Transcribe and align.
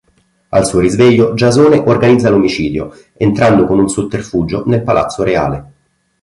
Al 0.49 0.65
suo 0.65 0.79
risveglio, 0.79 1.35
Giasone 1.35 1.77
organizza 1.77 2.31
l'omicidio 2.31 2.91
entrando 3.15 3.67
con 3.67 3.77
un 3.77 3.87
sotterfugio 3.87 4.63
nel 4.65 4.81
palazzo 4.81 5.21
reale. 5.21 5.71